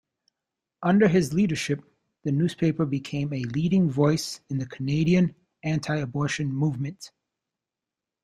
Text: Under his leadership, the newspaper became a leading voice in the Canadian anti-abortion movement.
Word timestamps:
Under 0.81 1.07
his 1.07 1.31
leadership, 1.31 1.83
the 2.23 2.31
newspaper 2.31 2.87
became 2.87 3.31
a 3.31 3.43
leading 3.43 3.87
voice 3.91 4.39
in 4.49 4.57
the 4.57 4.65
Canadian 4.65 5.35
anti-abortion 5.61 6.51
movement. 6.51 7.11